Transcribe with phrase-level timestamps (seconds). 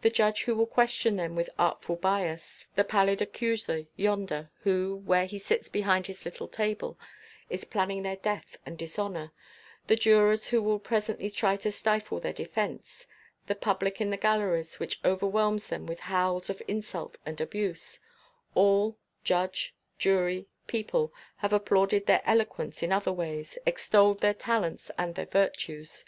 [0.00, 5.26] The judge who will question them with artful bias; the pallid accuser yonder who, where
[5.26, 6.98] he sits behind his little table,
[7.50, 9.30] is planning their death and dishonour;
[9.88, 13.06] the jurors who will presently try to stifle their defence;
[13.46, 18.00] the public in the galleries which overwhelms them with howls of insult and abuse,
[18.54, 25.14] all, judge, jury, people, have applauded their eloquence in other days, extolled their talents and
[25.14, 26.06] their virtues.